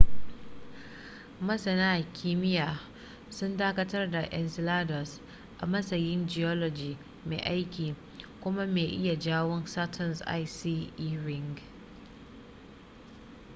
[1.47, 2.79] masana kimiya
[3.29, 5.19] sun dakatar da enceladus
[5.59, 7.95] a matsayin geology mai aiki
[8.43, 11.61] kuma mai iya jawo saturn's icy e ring